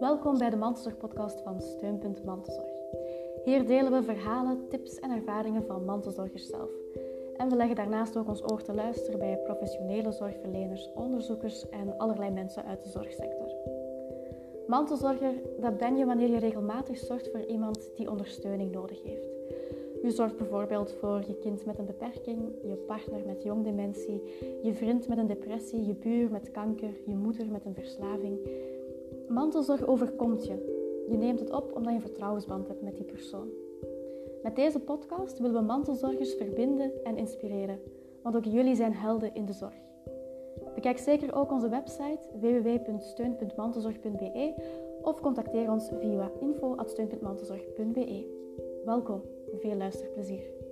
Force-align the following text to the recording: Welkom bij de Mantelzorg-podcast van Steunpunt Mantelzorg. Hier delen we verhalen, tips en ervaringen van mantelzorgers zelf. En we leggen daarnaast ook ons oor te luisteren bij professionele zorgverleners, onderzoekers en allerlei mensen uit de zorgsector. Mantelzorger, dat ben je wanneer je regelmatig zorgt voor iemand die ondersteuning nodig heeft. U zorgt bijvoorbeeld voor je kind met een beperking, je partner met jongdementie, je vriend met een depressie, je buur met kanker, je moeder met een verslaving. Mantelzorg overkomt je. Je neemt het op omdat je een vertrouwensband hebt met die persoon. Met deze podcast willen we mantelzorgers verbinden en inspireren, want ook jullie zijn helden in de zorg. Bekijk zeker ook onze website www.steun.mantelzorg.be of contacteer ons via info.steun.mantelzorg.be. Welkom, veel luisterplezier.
Welkom 0.00 0.38
bij 0.38 0.50
de 0.50 0.56
Mantelzorg-podcast 0.56 1.40
van 1.40 1.60
Steunpunt 1.60 2.24
Mantelzorg. 2.24 2.70
Hier 3.44 3.66
delen 3.66 3.92
we 3.92 4.02
verhalen, 4.02 4.68
tips 4.68 4.98
en 4.98 5.10
ervaringen 5.10 5.66
van 5.66 5.84
mantelzorgers 5.84 6.46
zelf. 6.46 6.70
En 7.36 7.48
we 7.48 7.56
leggen 7.56 7.76
daarnaast 7.76 8.16
ook 8.16 8.28
ons 8.28 8.50
oor 8.50 8.62
te 8.62 8.74
luisteren 8.74 9.18
bij 9.18 9.38
professionele 9.44 10.12
zorgverleners, 10.12 10.90
onderzoekers 10.94 11.68
en 11.68 11.98
allerlei 11.98 12.30
mensen 12.30 12.64
uit 12.64 12.82
de 12.82 12.88
zorgsector. 12.88 13.52
Mantelzorger, 14.66 15.34
dat 15.60 15.76
ben 15.76 15.96
je 15.96 16.06
wanneer 16.06 16.30
je 16.30 16.38
regelmatig 16.38 16.98
zorgt 16.98 17.30
voor 17.30 17.44
iemand 17.44 17.90
die 17.96 18.10
ondersteuning 18.10 18.72
nodig 18.72 19.02
heeft. 19.02 19.28
U 20.02 20.10
zorgt 20.10 20.36
bijvoorbeeld 20.36 20.92
voor 20.92 21.24
je 21.26 21.38
kind 21.38 21.64
met 21.64 21.78
een 21.78 21.86
beperking, 21.86 22.38
je 22.62 22.74
partner 22.86 23.26
met 23.26 23.42
jongdementie, 23.42 24.22
je 24.62 24.74
vriend 24.74 25.08
met 25.08 25.18
een 25.18 25.26
depressie, 25.26 25.86
je 25.86 25.94
buur 25.94 26.30
met 26.30 26.50
kanker, 26.50 26.90
je 27.06 27.14
moeder 27.14 27.46
met 27.46 27.64
een 27.64 27.74
verslaving. 27.74 28.38
Mantelzorg 29.28 29.86
overkomt 29.86 30.46
je. 30.46 30.74
Je 31.08 31.16
neemt 31.16 31.40
het 31.40 31.50
op 31.50 31.72
omdat 31.74 31.88
je 31.88 31.94
een 31.94 32.00
vertrouwensband 32.00 32.68
hebt 32.68 32.82
met 32.82 32.96
die 32.96 33.04
persoon. 33.04 33.48
Met 34.42 34.56
deze 34.56 34.80
podcast 34.80 35.38
willen 35.38 35.60
we 35.60 35.66
mantelzorgers 35.66 36.34
verbinden 36.34 37.04
en 37.04 37.16
inspireren, 37.16 37.80
want 38.22 38.36
ook 38.36 38.44
jullie 38.44 38.74
zijn 38.74 38.94
helden 38.94 39.34
in 39.34 39.46
de 39.46 39.52
zorg. 39.52 39.84
Bekijk 40.74 40.98
zeker 40.98 41.34
ook 41.34 41.52
onze 41.52 41.68
website 41.68 42.20
www.steun.mantelzorg.be 42.40 44.54
of 45.02 45.20
contacteer 45.20 45.70
ons 45.70 45.90
via 46.00 46.30
info.steun.mantelzorg.be. 46.40 48.26
Welkom, 48.84 49.22
veel 49.60 49.76
luisterplezier. 49.76 50.65